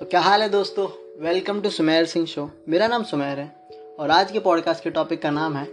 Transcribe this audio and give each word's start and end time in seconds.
सो 0.00 0.04
so, 0.04 0.10
क्या 0.10 0.20
हाल 0.20 0.42
है 0.42 0.48
दोस्तों? 0.48 0.88
Welcome 1.24 1.60
to 1.60 1.70
Sumer 1.70 2.06
Singh 2.06 2.26
show 2.26 2.50
मेरा 2.68 2.86
नाम 2.86 3.02
सुमेर 3.02 3.38
है 3.38 3.56
और 3.98 4.10
आज 4.10 4.30
के 4.30 4.38
पॉडकास्ट 4.38 4.84
के 4.84 4.90
टॉपिक 4.90 5.22
का 5.22 5.30
नाम 5.30 5.56
है 5.56 5.68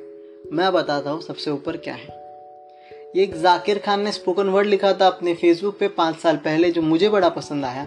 मैं 0.54 0.74
बताता 0.74 1.12
हूँ 1.12 1.22
सबसे 1.22 1.52
ऊपर 1.52 1.78
क्या 1.78 1.94
है। 1.94 2.08
ये 3.16 3.24
एक 3.24 3.42
जाकिर 3.42 3.80
खान 3.80 4.02
ने 4.02 4.12
स्पोकन 4.12 4.48
वर्ड 4.48 4.68
लिखा 4.68 4.94
था 4.94 5.08
अपने 5.08 5.34
फेसबुक 5.34 5.80
पे 5.80 5.88
पाँच 5.88 6.16
साल 6.16 6.38
पहले 6.38 6.72
जो 6.72 6.82
मुझे 6.82 7.10
बड़ा 7.10 7.30
पसंद 7.30 7.66
आया। 7.66 7.86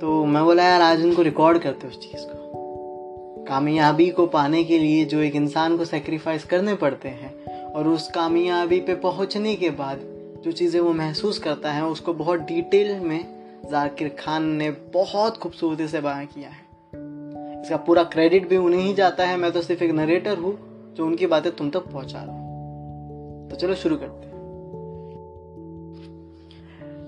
तो 0.00 0.24
मैं 0.24 0.44
बोला 0.44 0.64
यार 0.64 0.82
आज 0.82 1.04
उनको 1.04 1.22
रिकॉर्ड 1.22 1.58
करते 1.58 1.88
उस 1.88 1.98
चीज़ 2.02 2.22
को। 2.22 3.44
कामयाबी 3.48 4.10
को 4.10 4.26
पाने 4.26 4.64
के 4.64 4.78
लिए 4.78 5.04
जो 5.04 5.20
एक 5.20 5.36
इंसान 5.36 5.78
को 5.78 5.84
सेक्रीफाइस 5.84 6.44
करने 6.44 6.74
पड़ते 6.74 7.08
हैं 7.08 7.62
और 7.64 7.88
उस 7.88 8.10
कामयाबी 8.10 8.80
पे 8.80 8.94
पहुँचने 8.94 9.56
के 9.56 9.70
बाद 9.70 10.00
जो 10.44 10.52
चीज़ें 10.52 10.80
वो 10.80 10.92
महसूस 10.92 11.38
करता 11.38 11.72
है 11.72 11.84
उसको 11.84 12.14
बहुत 12.14 12.40
डिटेल 12.40 13.00
में 13.00 13.35
जाकिर 13.70 14.16
खान 14.18 14.44
ने 14.44 14.70
बहुत 14.70 15.36
खूबसूरती 15.36 15.88
से 15.88 16.00
बयां 16.00 16.26
किया 16.26 16.48
है। 16.48 16.64
इसका 17.62 17.76
पूरा 17.76 18.02
क्रेडिट 18.02 18.48
भी 18.48 18.56
उन्हें 18.56 18.80
ही 18.80 18.94
जाता 18.94 19.26
है। 19.26 19.36
मैं 19.36 19.52
तो 19.52 19.62
सिर्फ़ 19.62 19.84
एक 19.84 19.90
नरेटर 19.90 20.38
हूँ, 20.38 20.58
जो 20.94 21.06
उनकी 21.06 21.26
बातें 21.26 21.56
तुम 21.56 21.70
तक 21.70 21.80
पहुँचा 21.80 22.22
रहा 22.22 22.32
हूँ। 22.32 23.50
तो 23.50 23.56
चलो 23.56 23.74
शुरू 23.74 23.96
करते 23.96 24.26
हैं। 24.26 24.34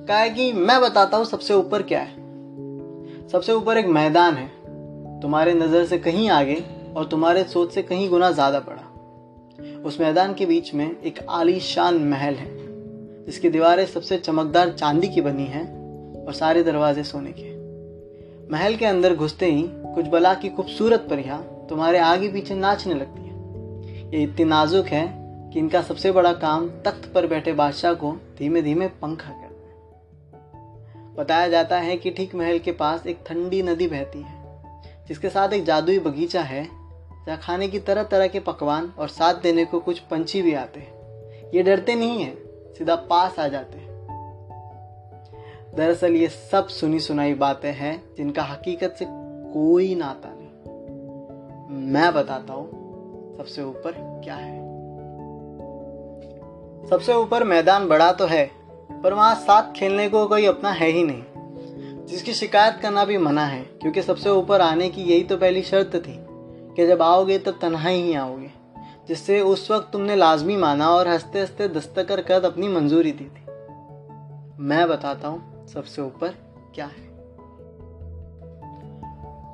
कहा 0.09 0.19
है 0.19 0.31
कि 0.31 0.53
मैं 0.53 0.81
बताता 0.81 1.17
हूँ 1.17 1.25
सबसे 1.25 1.55
ऊपर 1.55 1.83
क्या 1.83 2.01
है। 2.01 3.29
सबसे 3.29 3.53
ऊपर 3.53 3.79
एक 3.79 3.87
मैदान 3.87 4.35
है। 4.35 4.49
तुम्हारे 5.21 5.55
नज़र 5.55 5.85
से 5.85 5.99
कहीं 5.99 6.31
आगे 6.31 6.65
और 6.97 7.07
तुम्हारे 7.07 7.45
सोच 7.45 7.73
से 7.73 7.83
कहीं 7.83 8.11
गुना 8.11 8.31
ज़्यादा 8.31 8.61
बड़ा। 8.61 8.83
उस 9.81 10.01
मैदान 10.01 10.35
के 10.35 10.47
बीच 10.47 10.75
में 10.75 11.01
एक 11.01 11.19
आलीशान 11.31 11.95
महल 11.95 12.35
है, 12.35 12.49
जिसकी 13.27 13.51
दीवारें 13.51 13.87
सबसे 13.87 14.19
चमकदार 14.19 14.73
चांदी 14.73 15.09
की 15.09 15.21
बनी 15.21 15.45
हैं। 15.45 15.78
और 16.29 16.35
सारे 16.35 16.63
दरवाजे 16.63 17.05
सोने 17.05 17.33
के। 17.39 17.57
महल 18.53 18.77
के 18.77 18.87
अंदर 18.87 19.15
घुसते 19.15 19.47
ही 19.47 19.63
कुछ 19.95 20.07
बला 20.07 20.35
की 20.35 20.49
खूबसूरत 20.49 21.07
परियाँ 21.11 21.67
तुम्हारे 21.69 21.99
आगे 21.99 22.29
पीछे 22.29 22.55
नाचने 22.55 22.95
लगती 22.95 23.23
है। 23.23 24.13
ये 24.13 24.23
इतनी 24.23 24.45
नाजुक 24.45 24.87
है 24.87 25.07
कि 25.53 25.59
इनका 25.59 25.83
सबसे 25.83 26.13
बड़ा 26.13 26.33
काम 26.33 26.69
तख्त 26.69 27.13
पर 27.15 27.27
बैठे 27.27 27.53
बादशाह 27.53 27.95
को 27.95 28.13
धीमे 28.39 28.63
धीमे 28.63 28.87
पंखा 28.87 29.31
करना 29.31 29.43
है। 29.43 31.15
बताया 31.15 31.49
जाता 31.49 31.79
है 31.79 31.97
कि 31.97 32.11
ठीक 32.11 32.35
महल 32.35 32.59
के 32.59 32.73
पास 32.73 33.07
एक 33.07 33.19
ठंडी 33.27 33.63
नदी 33.63 33.89
बहती 33.89 34.23
है, 34.23 34.37
जिसके 35.09 35.29
साथ 35.29 35.53
एक 35.53 35.65
जादुई 35.65 35.99
बगीचा 35.99 36.43
है, 36.43 36.65
जहाँ 37.27 37.39
खाने 37.39 37.69
की 37.69 37.79
तरह 37.79 38.03
तरह 38.03 38.29
के 38.29 38.41
पकवान 38.41 38.93
और 38.99 39.09
साथ 39.09 39.35
देने 39.35 39.65
को 39.65 39.81
कुछ 39.81 39.99
पंछी 39.99 40.43
भी 40.43 40.55
आते 40.55 40.81
हैं। 40.81 41.51
ये 41.55 41.63
डरते 41.63 41.95
नहीं 41.95 42.23
हैं, 42.23 42.37
सीधा 42.75 42.97
पास 42.97 43.39
आ 43.39 43.49
जाते 43.49 43.79
हैं। 43.79 43.88
दरअसल 45.79 46.13
ये 46.13 46.29
सब 46.29 46.69
सुनी 46.69 47.01
सुनाई 47.01 47.35
बातें 47.35 47.73
हैं 47.73 48.05
जिनका 48.17 48.43
हकीकत 48.43 48.97
से 48.99 49.05
कोई 49.53 49.95
नाता 49.95 50.29
नहीं। 50.29 50.49
मैं 51.93 52.15
बताता 52.15 52.53
हूँ 52.53 52.69
सबसे 53.39 53.63
ऊपर 53.63 54.21
क्या 54.25 54.35
है। 54.35 54.59
सबसे 56.89 57.15
ऊपर 57.15 57.45
मैदान 57.45 57.89
बड़ा 57.89 58.13
तो 58.13 58.27
है, 58.27 58.51
पर 59.03 59.15
वहाँ 59.15 59.35
साथ 59.35 59.73
खेलने 59.73 60.09
को 60.09 60.27
कोई 60.27 60.47
अपना 60.47 60.71
है 60.71 60.89
ही 60.89 61.05
नहीं, 61.05 61.23
जिसकी 62.07 62.35
शिकायत 62.35 62.79
करना 62.83 63.05
भी 63.05 63.19
मना 63.19 63.45
है, 63.47 63.63
क्योंकि 63.63 64.03
सबसे 64.03 64.31
ऊपर 64.31 64.61
आने 64.61 64.89
की 64.89 65.03
यही 65.03 65.25
तो 65.25 65.37
पहली 65.37 65.63
शर्त 65.63 65.91
थी 65.95 66.27
कि 66.77 66.87
जब 66.87 67.03
आओगे 67.03 67.39
तब 67.39 67.59
तनहा 67.63 67.89
ही 67.89 68.15
आओगे, 68.15 68.51
जिससे 69.09 69.41
उस 69.41 69.71
वक्त 69.71 69.91
तुमने 69.93 70.17
लाजमी 70.17 70.57
माना 70.57 70.91
और 70.91 71.09
हँसते 71.09 71.41
हँसते 71.41 71.69
दस्तकर 71.69 72.21
कर 72.21 72.45
अपनी 72.45 72.69
मंजूरी 72.69 73.13
दी 73.13 73.25
थी। 73.25 73.45
मैं 74.61 74.89
बताता 74.89 75.29
हूँ 75.29 75.48
सबसे 75.75 76.03
ऊपर 76.03 76.35
क्या 76.75 76.85
है? 76.85 77.07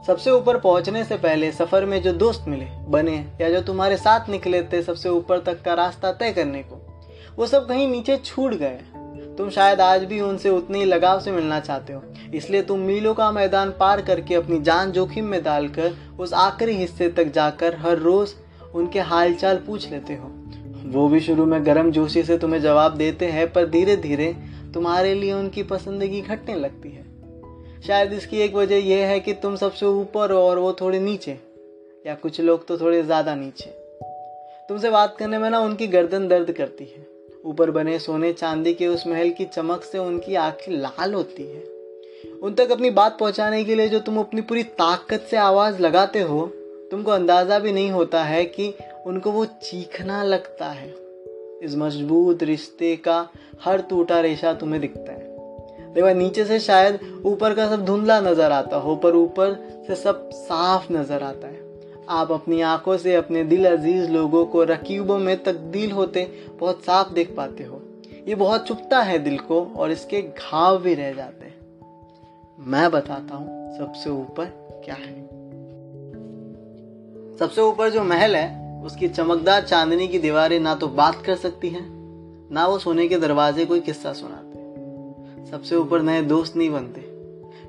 सबसे 0.06 0.30
ऊपर 0.30 0.58
पहुँचने 0.58 1.04
से 1.04 1.16
पहले 1.16 1.52
सफ़र 1.52 1.84
में 1.84 2.02
जो 2.02 2.12
दोस्त 2.12 2.44
मिले, 2.48 2.66
बने 2.88 3.16
या 3.40 3.50
जो 3.50 3.60
तुम्हारे 3.60 3.96
साथ 3.96 4.28
निकले 4.28 4.62
थे 4.62 4.82
सबसे 4.82 5.08
ऊपर 5.08 5.38
तक 5.38 5.62
का 5.62 5.74
रास्ता 5.74 6.12
तय 6.12 6.32
करने 6.32 6.62
को, 6.62 6.80
वो 7.36 7.46
सब 7.46 7.68
कहीं 7.68 7.88
नीचे 7.88 8.16
छूट 8.16 8.54
गए। 8.54 8.78
तुम 9.38 9.50
शायद 9.50 9.80
आज 9.80 10.04
भी 10.04 10.20
उनसे 10.20 10.50
उतनी 10.50 10.78
ही 10.78 10.84
लगाव 10.84 11.20
से 11.20 11.32
मिलना 11.32 11.60
चाहते 11.60 11.92
हो। 11.92 12.02
इसलिए 12.34 12.62
तुम 12.62 12.78
मीलों 12.78 13.14
का 13.14 13.30
मैदान 13.32 13.70
पार 13.70 14.02
करके 14.02 14.34
अपनी 14.34 14.60
जान 14.60 14.92
जोखिम 14.92 15.24
में 15.24 15.42
डालकर 15.44 15.92
उस 16.18 16.32
आखिरी 16.32 16.72
हिस्से 16.72 17.08
तक 17.08 17.24
जाकर 17.24 17.76
हर 17.76 17.98
रोज 17.98 18.34
उनके 18.74 19.00
हालचाल 19.00 19.56
पूछ 19.56 19.90
लेते 19.90 20.14
हो। 20.14 20.32
वो 20.86 21.08
भी 21.08 21.20
शुरू 21.20 21.46
में 21.46 21.66
गर्म 21.66 21.90
जोशी 21.90 22.22
से 22.22 22.38
तुम्हें 22.38 22.60
जवाब 22.60 22.96
देते 22.96 23.26
हैं, 23.26 23.52
पर 23.52 23.66
धीरे 23.66 23.96
धीरे 23.96 24.36
तुम्हारे 24.74 25.14
लिए 25.14 25.32
उनकी 25.32 25.62
पसंदगी 25.62 26.20
घटने 26.20 26.54
लगती 26.54 26.90
है। 26.90 27.02
शायद 27.86 28.12
इसकी 28.12 28.38
एक 28.38 28.54
वजह 28.54 28.76
यह 28.76 29.06
है 29.06 29.20
कि 29.20 29.32
तुम 29.32 29.56
सबसे 29.56 29.86
ऊपर 29.86 30.30
हो 30.30 30.38
और 30.38 30.58
वो 30.58 30.72
थोड़े 30.72 31.00
नीचे, 31.00 31.38
या 32.06 32.14
कुछ 32.14 32.40
लोग 32.40 32.66
तो 32.66 32.78
थोड़े 32.78 33.02
ज़्यादा 33.02 33.34
नीचे। 33.34 33.70
तुमसे 34.68 34.90
बात 34.90 35.16
करने 35.18 35.38
में 35.38 35.50
ना 35.50 35.58
उनकी 35.58 35.86
गर्दन 35.86 36.28
दर्द 36.28 36.52
करती 36.52 36.84
है। 36.84 37.06
ऊपर 37.44 37.70
बने 37.70 37.98
सोने 37.98 38.32
चांदी 38.32 38.74
के 38.74 38.86
उस 38.86 39.06
महल 39.06 39.30
की 39.30 39.44
चमक 39.44 39.82
से 39.82 39.98
उनकी 39.98 40.34
आँखें 40.34 40.72
लाल 40.72 41.14
होती 41.14 41.42
है। 41.42 41.62
उन 42.42 42.54
तक 42.54 42.70
अपनी 42.70 42.90
बात 42.90 43.18
पहुँचाने 43.18 43.64
के 43.64 43.74
लिए 43.74 43.88
जो 43.88 44.00
तुम 44.00 44.18
अपनी 44.18 44.40
पूरी 44.40 44.62
ताकत 44.62 45.26
से 45.30 45.36
आवाज़ 45.36 45.80
लगाते 45.82 46.20
हो, 46.20 46.46
तुमको 46.90 47.10
अंदाज़ा 47.10 47.58
भी 47.58 47.72
नहीं 47.72 47.90
होता 47.90 48.24
है 48.24 48.44
कि 48.44 48.74
उनको 49.06 49.30
वो 49.30 49.44
चीखना 49.44 50.22
लगता 50.22 50.66
है। 50.66 51.03
इस 51.64 51.76
मज़बूत 51.76 52.42
रिश्ते 52.42 52.96
का 52.96 53.28
हर 53.64 53.82
टूटा 53.82 54.20
रेशा 54.20 54.54
तुम्हें 54.54 54.80
दिखता 54.80 55.12
है। 55.12 55.22
देखो, 55.94 56.14
नीचे 56.14 56.44
से 56.44 56.58
शायद 56.58 57.22
ऊपर 57.24 57.54
का 57.54 57.68
सब 57.68 57.84
धुंधला 57.84 58.20
नज़र 58.20 58.52
आता 58.52 58.76
हो, 58.76 58.96
पर 58.96 59.14
ऊपर 59.16 59.84
से 59.86 59.94
सब 59.94 60.30
साफ़ 60.30 60.92
नज़र 60.92 61.22
आता 61.22 61.48
है। 61.48 61.62
आप 62.08 62.32
अपनी 62.32 62.60
आँखों 62.60 62.96
से 62.96 63.14
अपने 63.14 63.44
दिल 63.44 63.72
अज़ीज़ 63.72 64.10
लोगों 64.10 64.46
को 64.46 64.64
रकीबों 64.64 65.18
में 65.18 65.42
तब्दील 65.42 65.92
होते 65.92 66.30
बहुत 66.60 66.84
साफ़ 66.84 67.12
देख 67.12 67.34
पाते 67.36 67.64
हो। 67.64 67.82
ये 68.28 68.34
बहुत 68.34 68.66
चुपता 68.66 69.00
है 69.00 69.18
दिल 69.18 69.38
को 69.38 69.64
और 69.76 69.90
इसके 69.90 70.22
घाव 70.22 70.78
भी 70.78 70.94
रह 70.94 71.12
जाते 71.12 71.46
हैं। 71.46 71.54
मैं 72.58 72.90
बताता 72.90 73.34
हूँ 73.34 73.78
सबसे 73.78 74.10
ऊपर 74.10 74.44
क्या 74.84 74.94
है। 74.94 75.22
सबसे 77.36 77.60
ऊपर 77.60 77.90
जो 77.90 78.02
महल 78.02 78.36
है 78.36 78.63
उसकी 78.84 79.08
चमकदार 79.08 79.62
चांदनी 79.62 80.06
की 80.08 80.18
दीवारें 80.18 80.58
ना 80.60 80.74
तो 80.74 80.88
बात 80.90 81.22
कर 81.26 81.36
सकती 81.36 81.68
हैं, 81.68 81.86
ना 82.52 82.66
वो 82.66 82.78
सोने 82.78 83.06
के 83.08 83.18
दरवाजे 83.18 83.64
कोई 83.64 83.80
किस्सा 83.80 84.12
सुनाते। 84.12 85.50
सबसे 85.50 85.76
ऊपर 85.76 86.02
नए 86.02 86.22
दोस्त 86.24 86.56
नहीं 86.56 86.70
बनते। 86.70 87.00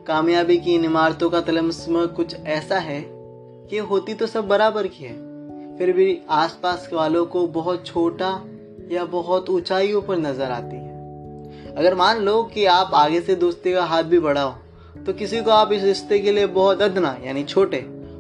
कामयाबी 0.08 0.58
की 0.58 0.74
इन 0.76 0.86
इमारतों 0.86 1.30
का 1.30 1.42
तलमस्म 1.42 2.06
कुछ 2.08 2.36
ऐसा 2.36 2.80
है 2.80 3.02
कि 3.70 3.78
होती 3.84 4.14
तो 4.14 4.28
सब 4.28 4.48
बराबर 4.48 4.88
की 4.88 5.04
है, 5.04 5.14
फिर 5.78 5.92
भी 5.94 6.20
आसपास 6.32 6.90
वालों 6.94 7.26
को 7.26 7.48
बहुत 7.50 7.86
छोटा 7.86 8.30
या 8.92 9.06
बहुत 9.06 9.50
ऊंचाइयों 9.50 10.02
पर 10.02 10.18
नज़र 10.18 10.52
आती 10.52 10.76
है। 10.76 11.74
अगर 11.76 11.96
मान 11.96 12.20
लो 12.20 12.42
कि 12.54 12.66
आप 12.66 12.92
आगे 12.94 13.22
से 13.22 13.36
दोस्ती 13.36 13.74
का 13.74 13.84
हाथ 13.86 14.04
भी 14.04 14.20
बढ़ाओ 14.20 14.54
तो 15.06 15.14
किसी 15.14 15.42
को 15.42 15.52
आप 15.52 15.72
इस 15.72 15.84
रिश्ते 15.84 16.20
के 16.20 16.32
लिए 16.32 16.46
बहुत 16.54 16.82
अदना, 16.82 17.18
यानी 17.24 17.44
छोटे 17.44 17.78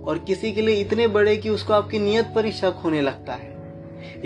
और 0.07 0.17
किसी 0.17 0.51
के 0.51 0.61
लिए 0.61 0.81
इतने 0.81 1.07
बड़े 1.07 1.35
कि 1.37 1.49
उसको 1.49 1.73
आपकी 1.73 1.99
नीयत 1.99 2.31
पर 2.35 2.45
ही 2.45 2.51
शक 2.51 2.81
होने 2.83 3.01
लगता 3.01 3.33
है। 3.33 3.53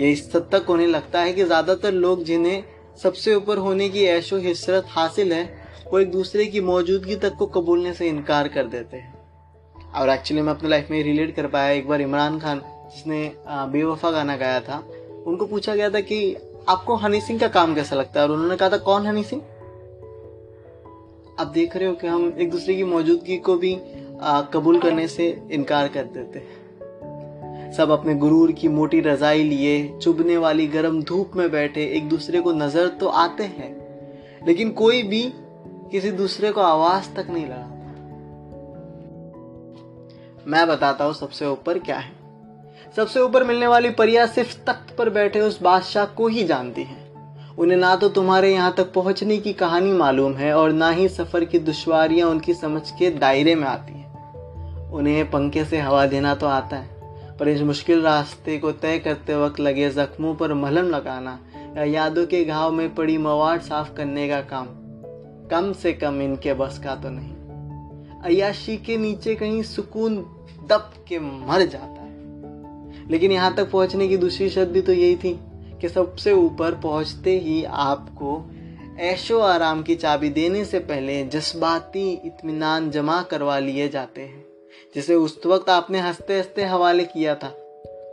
ये 0.00 0.10
इस 0.12 0.30
हद 0.34 0.48
तक 0.52 0.66
होने 0.68 0.86
लगता 0.86 1.20
है 1.20 1.32
कि 1.32 1.44
ज़्यादातर 1.44 1.92
लोग 1.92 2.24
जिन्हें 2.24 2.62
सबसे 3.02 3.34
ऊपर 3.34 3.58
होने 3.58 3.88
की 3.88 4.04
ऐशो 4.06 4.36
हिसरत 4.38 4.86
हासिल 4.88 5.32
है, 5.32 5.44
वो 5.92 5.98
एक 5.98 6.10
दूसरे 6.10 6.46
की 6.46 6.60
मौजूदगी 6.60 7.16
तक 7.16 7.34
को 7.34 7.46
कबूलने 7.46 7.92
से 7.92 8.08
इनकार 8.08 8.48
कर 8.48 8.66
देते 8.66 8.96
हैं। 8.96 9.14
और 9.94 10.10
एक्चुअली 10.10 10.42
मैं 10.42 10.52
अपने 10.52 10.68
लाइफ 10.68 10.90
में 10.90 11.02
रिलेट 11.02 11.34
कर 11.36 11.46
पाया 11.46 11.70
एक 11.70 11.88
बार 11.88 12.00
इमरान 12.00 12.38
खान, 12.40 12.60
जिसने 12.94 13.32
बेवफा 13.46 14.10
गाना 14.10 14.36
गाया 14.36 14.60
था, 14.60 14.78
उनको 15.26 15.46
पूछा 15.46 15.74
गया 15.74 15.90
था 15.90 16.00
कि 16.00 16.36
आपको 16.68 16.96
हनी 16.96 17.20
सिंह 17.20 17.38
का 17.40 17.48
काम 17.48 17.74
कैसा 17.74 17.96
लगता 17.96 18.20
है? 18.20 18.26
और 18.26 18.32
उन्होंने 18.32 18.56
कहा 18.56 18.68
था, 18.68 18.76
कौन 18.78 19.06
हनी 19.06 19.24
सिंह? 19.24 19.42
आप 21.40 21.46
देख 21.46 21.76
रहे 21.76 21.88
हो 21.88 21.94
कि 21.94 22.06
हम 22.06 22.32
एक 22.38 22.50
दूसरे 22.50 22.74
की 22.74 22.84
मौजूदगी 22.84 23.36
को 23.38 23.56
भी 23.56 23.74
कबूल 24.52 24.80
करने 24.80 25.06
से 25.08 25.28
इनकार 25.52 25.88
कर 25.88 26.04
देते 26.14 26.42
सब 27.72 27.90
अपने 27.90 28.14
गुरूर 28.14 28.52
की 28.52 28.68
मोटी 28.68 29.00
रजाई 29.00 29.42
लिए, 29.42 29.98
चुभने 29.98 30.36
वाली 30.36 30.66
गर्म 30.66 31.02
धूप 31.02 31.36
में 31.36 31.50
बैठे, 31.50 31.84
एक 31.86 32.08
दूसरे 32.08 32.40
को 32.40 32.52
नज़र 32.52 32.88
तो 33.00 33.08
आते 33.08 33.44
हैं, 33.44 33.70
लेकिन 34.46 34.70
कोई 34.72 35.02
भी 35.02 35.22
किसी 35.90 36.10
दूसरे 36.12 36.50
को 36.52 36.60
आवाज़ 36.60 37.14
तक 37.16 37.30
नहीं 37.30 37.46
लगाता 37.46 37.78
मैं 40.46 40.66
बताता 40.68 41.04
हूँ 41.04 41.14
सबसे 41.14 41.46
ऊपर 41.46 41.78
क्या 41.78 41.96
है। 41.98 42.12
सबसे 42.96 43.20
ऊपर 43.20 43.44
मिलने 43.44 43.66
वाली 43.66 43.90
परिया 43.90 44.26
सिर्फ़ 44.26 44.56
तख्त 44.66 44.94
पर 44.96 45.10
बैठे 45.10 45.40
उस 45.40 45.60
बादशाह 45.62 46.04
को 46.14 46.28
ही 46.28 46.44
जानती 46.44 46.82
है। 46.82 46.98
उन्हें 47.58 47.78
ना 47.78 47.94
तो 47.96 48.08
तुम्हारे 48.08 48.52
यहाँ 48.52 48.74
तक 48.76 48.92
पहुँचने 48.92 49.36
की 49.38 49.52
कहानी 49.52 49.92
मालूम 49.92 50.34
है 50.34 50.52
और 50.54 50.72
ना 50.72 50.90
ही 50.90 51.08
सफ़र 51.08 51.44
की 51.44 51.58
दुश्वारियाँ 51.60 52.28
उनकी 52.28 52.54
समझ 52.54 52.90
के 52.90 53.10
दायरे 53.10 53.54
में 53.54 53.66
आती 53.68 53.92
हैं। 53.92 53.99
उन्हें 54.92 55.30
पंखे 55.30 55.64
से 55.64 55.78
हवा 55.78 56.04
देना 56.06 56.34
तो 56.34 56.46
आता 56.46 56.76
है, 56.76 56.88
पर 57.38 57.48
इस 57.48 57.60
मुश्किल 57.62 58.02
रास्ते 58.02 58.58
को 58.58 58.72
तय 58.72 58.98
करते 58.98 59.34
वक्त 59.36 59.60
लगे 59.60 59.90
जख्मों 59.90 60.34
पर 60.34 60.54
मलहम 60.54 60.88
लगाना 60.88 61.38
या 61.76 61.84
यादों 61.84 62.26
के 62.26 62.44
घाव 62.44 62.72
में 62.72 62.94
पड़ी 62.94 63.18
मवाद 63.18 63.60
साफ़ 63.60 63.92
करने 63.94 64.28
का 64.28 64.40
काम, 64.52 64.66
कम 65.50 65.72
से 65.72 65.92
कम 65.92 66.20
इनके 66.22 66.54
बस 66.54 66.78
का 66.78 66.94
तो 66.94 67.10
नहीं। 67.10 67.34
अयाशी 68.24 68.76
के 68.76 68.96
नीचे 68.96 69.34
कहीं 69.34 69.62
सुकून 69.62 70.16
दब 70.68 70.92
के 71.08 71.18
मर 71.18 71.64
जाता 71.66 72.02
है। 72.02 73.08
लेकिन 73.10 73.32
यहाँ 73.32 73.54
तक 73.54 73.70
पहुँचने 73.70 74.08
की 74.08 74.16
दूसरी 74.16 74.48
शर्त 74.48 74.68
भी 74.68 74.80
तो 74.80 74.92
यही 74.92 75.16
थी 75.16 75.38
कि 75.80 75.88
सबसे 75.88 76.32
ऊपर 76.32 76.74
पहुँचते 76.74 77.38
ही 77.38 77.62
आपको 77.64 78.42
ऐशो 78.98 79.38
आराम 79.40 79.82
की 79.82 79.94
चाबी 79.94 80.28
देने 80.30 80.64
से 80.64 80.78
पहले 80.78 81.22
जज्बाती 81.24 82.10
इत्मीनान 82.26 82.90
जमा 82.90 83.22
करवा 83.22 83.58
लिए 83.58 83.88
जाते 83.88 84.22
हैं। 84.22 84.39
जिसे 84.94 85.14
उस 85.14 85.40
वक्त 85.46 85.68
आपने 85.70 85.98
हँसते 85.98 86.36
हँसते 86.38 86.64
हवाले 86.64 87.04
किया 87.04 87.34
था। 87.34 87.48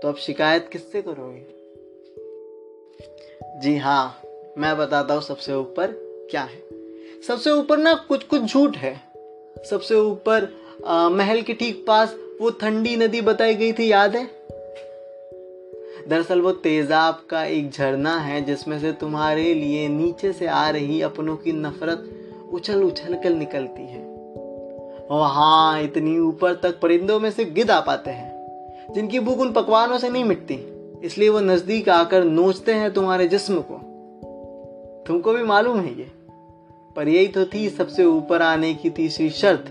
तो 0.01 0.07
अब 0.07 0.15
शिकायत 0.15 0.69
किससे 0.71 1.01
करोगे? 1.01 1.45
जी 3.59 3.77
हाँ 3.77 4.21
मैं 4.57 4.77
बताता 4.77 5.13
हूँ 5.13 5.21
सबसे 5.21 5.53
ऊपर 5.53 5.91
क्या 6.31 6.41
है। 6.41 6.63
सबसे 7.27 7.51
ऊपर 7.51 7.77
ना 7.77 7.93
कुछ 7.93 8.23
कुछ 8.23 8.41
झूठ 8.41 8.77
है। 8.77 8.95
सबसे 9.69 9.95
ऊपर 9.95 10.47
महल 11.11 11.41
के 11.41 11.53
ठीक 11.53 11.85
पास 11.87 12.15
वो 12.41 12.49
ठंडी 12.49 12.95
नदी 12.95 13.21
बताई 13.21 13.55
गई 13.55 13.73
थी, 13.73 13.91
याद 13.91 14.15
है? 14.15 14.25
दरअसल 16.07 16.41
वो 16.41 16.51
तेजाब 16.51 17.25
का 17.29 17.43
एक 17.45 17.71
झरना 17.71 18.19
है, 18.19 18.41
जिसमें 18.41 18.79
से 18.79 18.91
तुम्हारे 18.91 19.53
लिए 19.53 19.87
नीचे 19.87 20.33
से 20.33 20.47
आ 20.47 20.69
रही 20.69 21.01
अपनों 21.01 21.35
की 21.37 21.51
नफरत 21.51 22.09
उछल 22.53 22.83
उछल 22.83 23.15
कर 23.15 23.29
निकलती 23.29 23.81
है। 23.81 24.16
वहाँ 25.11 25.81
इतनी 25.81 26.17
ऊपर 26.19 26.53
तक 26.53 26.79
परिंदों 26.79 27.19
में 27.19 27.31
से 27.31 27.45
गिद 27.45 27.71
आ 27.71 27.79
पाते 27.79 28.11
हैं, 28.11 28.93
जिनकी 28.93 29.19
भूख 29.19 29.37
उन 29.37 29.53
पकवानों 29.53 29.97
से 29.97 30.09
नहीं 30.09 30.23
मिटती। 30.23 30.55
इसलिए 31.03 31.29
वो 31.29 31.39
नज़दीक 31.39 31.89
आकर 31.89 32.23
नोचते 32.23 32.73
हैं 32.73 32.93
तुम्हारे 32.93 33.27
जिस्म 33.27 33.61
को। 33.61 33.77
तुमको 35.07 35.33
भी 35.33 35.43
मालूम 35.43 35.79
है 35.79 35.99
ये। 35.99 36.11
पर 36.95 37.07
यही 37.07 37.27
तो 37.27 37.45
थी 37.45 37.69
सबसे 37.69 38.05
ऊपर 38.05 38.41
आने 38.41 38.73
की 38.73 38.89
तीसरी 38.89 39.29
शर्त, 39.29 39.65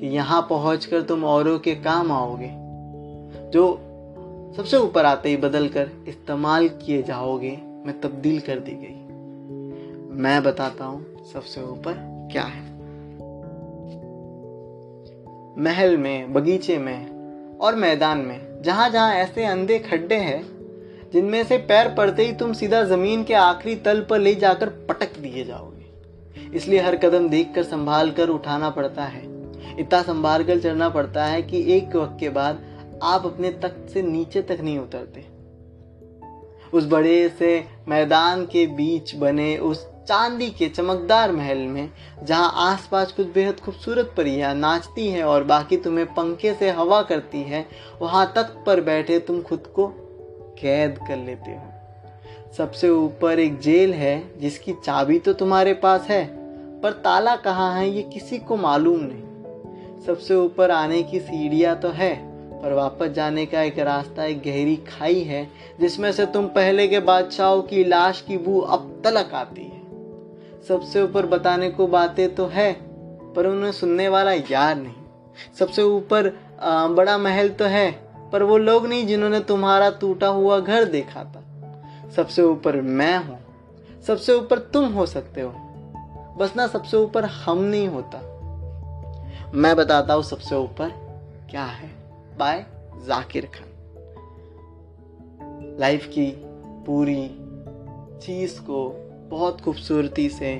कि 0.00 0.06
यहाँ 0.06 0.46
पहुंचकर 0.50 1.02
तुम 1.02 1.24
औरों 1.24 1.58
के 1.58 1.74
काम 1.74 2.12
आओगे, 2.12 2.50
जो 3.50 3.78
सबसे 4.56 4.76
ऊपर 4.76 5.04
आते 5.04 5.28
ही 5.28 5.36
बदल 5.36 5.68
कर 5.68 5.90
इस्तेमाल 6.08 6.68
किए 6.68 7.02
जाओगे, 7.02 7.58
मैं 7.86 8.00
तब्दील 8.00 8.40
कर 8.40 8.58
दी 8.58 8.72
गई। 8.72 8.98
मैं 10.22 10.42
बताता 10.42 10.84
हूँ 10.84 11.24
सबसे 11.32 11.62
ऊपर 11.62 11.94
क्या 12.32 12.42
है। 12.42 12.71
महल 15.58 15.96
में, 15.96 16.32
बगीचे 16.32 16.78
में 16.78 17.12
और 17.58 17.74
मैदान 17.74 18.18
में। 18.18 18.62
जहाँ 18.62 18.90
जहाँ 18.90 19.14
ऐसे 19.14 19.44
अंधे 19.44 19.78
खड्डे 19.78 20.14
हैं, 20.14 20.44
जिनमें 21.12 21.44
से 21.44 21.58
पैर 21.58 21.94
पड़ते 21.94 22.26
ही 22.26 22.32
तुम 22.32 22.52
सीधा 22.52 22.84
ज़मीन 22.84 23.24
के 23.24 23.34
आखिरी 23.34 23.76
तल 23.76 24.00
पर 24.00 24.18
ले 24.18 24.34
जाकर 24.34 24.68
पटक 24.68 25.18
दिए 25.18 25.44
जाओगे। 25.44 25.82
इसलिए 26.56 26.80
हर 26.80 26.96
कदम 26.96 27.28
देख 27.28 27.52
कर 27.54 27.62
संभाल 27.62 28.10
कर 28.10 28.28
उठाना 28.28 28.70
पड़ता 28.70 29.04
है। 29.04 29.22
इतना 29.80 30.02
संभाल 30.02 30.44
कर 30.44 30.58
चलना 30.58 30.88
पड़ता 30.88 31.24
है 31.24 31.42
कि 31.42 31.72
एक 31.72 31.96
वक्त 31.96 32.16
के 32.20 32.28
बाद 32.28 32.64
आप 33.02 33.26
अपने 33.26 33.50
तख्त 33.50 33.90
से 33.92 34.02
नीचे 34.02 34.42
तक 34.42 34.58
नहीं 34.60 34.78
उतरते। 34.78 35.24
उस 36.76 36.86
बड़े 36.86 37.28
से 37.28 37.64
मैदान 37.88 38.46
के 38.46 38.66
बीच 38.66 39.14
बने 39.14 39.56
उस 39.56 39.91
चांदी 40.08 40.48
के 40.50 40.68
चमकदार 40.68 41.32
महल 41.32 41.58
में, 41.58 41.90
जहाँ 42.22 42.52
आसपास 42.54 43.12
कुछ 43.12 43.26
बेहद 43.26 43.60
खूबसूरत 43.60 44.14
परियाँ 44.16 44.54
नाचती 44.54 45.08
हैं 45.08 45.24
और 45.24 45.44
बाकी 45.44 45.76
तुम्हें 45.76 46.06
पंखे 46.06 46.54
से 46.54 46.70
हवा 46.70 47.02
करती 47.02 47.42
है, 47.42 47.66
वहाँ 48.00 48.32
तख्त 48.36 48.62
पर 48.66 48.80
बैठे 48.80 49.18
तुम 49.18 49.40
खुद 49.42 49.66
को 49.66 49.86
कैद 50.58 50.98
कर 51.08 51.16
लेते 51.16 51.50
हो। 51.50 52.52
सबसे 52.56 52.88
ऊपर 52.88 53.38
एक 53.38 53.58
जेल 53.60 53.92
है, 53.94 54.40
जिसकी 54.40 54.72
चाबी 54.72 55.18
तो 55.18 55.32
तुम्हारे 55.32 55.74
पास 55.74 56.06
है, 56.10 56.24
पर 56.80 56.92
ताला 56.92 57.36
कहाँ 57.36 57.74
है 57.74 57.88
ये 57.90 58.02
किसी 58.02 58.38
को 58.38 58.56
मालूम 58.56 59.00
नहीं। 59.02 60.02
सबसे 60.02 60.34
ऊपर 60.34 60.70
आने 60.70 61.02
की 61.02 61.20
सीढ़ियाँ 61.20 61.76
तो 61.76 61.88
है, 61.88 62.14
पर 62.62 62.72
वापस 62.72 63.08
जाने 63.08 63.46
का 63.46 63.62
एक 63.62 63.78
रास्ता, 63.78 64.24
एक 64.24 64.42
गहरी 64.42 64.76
खाई 64.76 65.20
है, 65.20 65.48
जिसमें 65.80 66.12
से 66.12 66.26
तुम 66.26 66.46
पहले 66.46 66.88
के 66.88 67.00
बादशाहों 67.00 67.62
की 67.62 67.84
लाश 67.84 68.20
की 68.20 68.36
बू 68.36 68.60
अब 68.60 69.00
तलक 69.04 69.34
आती 69.34 69.62
है। 69.62 69.71
सबसे 70.68 71.02
ऊपर 71.02 71.26
बताने 71.26 71.70
को 71.70 71.86
बातें 71.86 72.34
तो 72.34 72.46
है, 72.46 72.72
पर 73.34 73.46
उन्हें 73.46 73.72
सुनने 73.72 74.08
वाला 74.08 74.32
यार 74.32 74.76
नहीं। 74.76 75.54
सबसे 75.58 75.82
ऊपर 75.82 76.28
बड़ा 76.90 77.16
महल 77.18 77.48
तो 77.50 77.64
है, 77.64 77.90
पर 78.32 78.42
वो 78.42 78.56
लोग 78.58 78.86
नहीं 78.86 79.06
जिन्होंने 79.06 79.40
तुम्हारा 79.40 79.90
टूटा 79.90 80.28
हुआ 80.28 80.58
घर 80.60 80.84
देखा 80.84 81.24
था। 81.24 81.42
सबसे 82.16 82.42
ऊपर 82.42 82.80
मैं 82.80 83.16
हूँ, 83.18 83.38
सबसे 84.06 84.34
ऊपर 84.34 84.58
तुम 84.72 84.92
हो 84.92 85.06
सकते 85.06 85.40
हो, 85.40 85.50
बस 86.38 86.52
ना 86.56 86.66
सबसे 86.66 86.96
ऊपर 86.96 87.24
हम 87.24 87.58
नहीं 87.60 87.88
होता। 87.88 88.18
मैं 89.54 89.74
बताता 89.76 90.14
हूँ 90.14 90.22
सबसे 90.22 90.56
ऊपर 90.56 90.88
क्या 91.50 91.64
है। 91.64 91.90
बाय, 92.38 92.64
जाकिर 93.06 93.46
खान। 93.46 93.68
लाइफ 95.80 96.06
की 96.06 96.26
पूरी 96.86 97.26
चीज़ 98.22 98.60
को 98.60 98.78
बहुत 99.32 99.60
खूबसूरती 99.60 100.28
से 100.28 100.52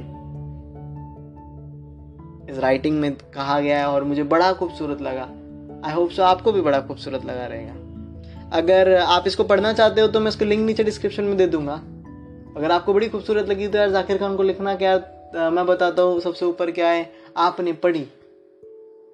इस 2.51 2.59
राइटिंग 2.59 2.99
में 3.01 3.15
कहा 3.35 3.59
गया 3.61 3.79
है 3.79 3.87
और 3.87 4.05
मुझे 4.05 4.23
बड़ा 4.25 4.53
खूबसूरत 4.53 5.01
लगा। 5.03 5.29
आई 5.85 5.95
होप 5.95 6.11
सो 6.11 6.23
आपको 6.23 6.53
भी 6.53 6.61
बड़ा 6.61 6.81
खूबसूरत 6.81 7.25
लगा 7.25 7.47
रहेगा। 7.47 7.75
अगर 8.53 8.95
आप 8.97 9.25
इसको 9.27 9.45
पढ़ना 9.45 9.73
चाहते 9.73 10.01
हो 10.01 10.09
तो 10.09 10.21
मैं 10.21 10.29
इसको 10.29 10.45
लिंक 10.45 10.65
नीचे 10.67 10.85
डिस्क्रिप्शन 10.85 11.25
में 11.25 11.37
दे 11.37 11.47
दूँगा। 11.47 11.75
अगर 12.57 12.71
आपको 12.71 12.95
बड़ी 12.95 13.09
खूबसूरत 13.09 13.49
लगी 13.49 13.69
तो 13.69 13.79
यार 13.79 13.91
जाकिर 13.91 14.19
खान 14.19 14.37
को 14.37 14.43
लिखना 14.43 14.75
क्या 14.75 14.97
मैं 15.51 15.67
बताता 15.67 16.03
हूँ 16.03 16.21
सबसे 16.21 16.47
ऊपर 16.47 16.71
क्या 16.71 16.89
है, 16.89 17.11
आपने 17.37 17.73
पढ़ी। 17.75 18.07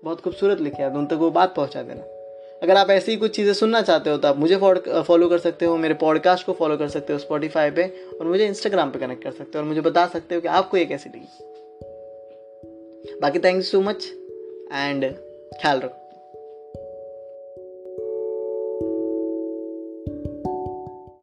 बहुत 0.04 0.20
खूबसूरत 0.20 0.60
लिखा 0.60 0.82
है 0.82 0.90
उन 0.90 1.06
तक 1.06 1.16
वो 1.16 1.30
बात 1.30 1.54
पहुँचा 1.54 1.82
देना। 1.82 2.02
अगर 2.62 2.76
आप 2.76 2.90
ऐसी 2.90 3.10
ही 3.10 3.16
कुछ 3.16 3.34
चीज़ें 3.36 3.52
सुनना 3.54 3.80
चाहते 3.82 4.10
हो 4.10 4.16
तो 4.16 4.28
आप 4.28 4.36
मुझे 4.36 4.56
फॉलो 4.56 5.28
कर 5.28 5.38
सकते 5.38 5.64
हो, 5.64 5.76
मेरे 5.76 5.94
पॉडकास्ट 5.94 6.46
को 6.46 6.52
फॉलो 6.52 6.76
कर 6.76 6.88
सकते 6.88 7.12
हो 7.12 7.18
स्पॉटीफाई 7.18 7.70
पे, 7.70 7.86
और 8.20 8.26
मुझे 8.26 8.46
इंस्टाग्राम 8.46 8.90
पे 8.90 8.98
कनेक्ट 8.98 9.22
कर 9.24 9.32
सकते 9.32 9.58
हो, 9.58 9.62
और 9.62 9.68
मुझे 9.68 9.80
बता 9.80 10.06
सकते 10.06 10.34
हो 10.34 10.40
कि 10.40 10.48
आपको 10.48 10.76
ये 10.76 10.84
कैसी 10.86 11.10
लगी। 11.10 11.26
बाकी 13.20 13.38
thank 13.38 13.56
you 13.56 13.62
so 13.62 13.80
much 13.80 14.04
and 14.72 15.04
ख्याल 15.62 15.80
रखो। 15.80 16.07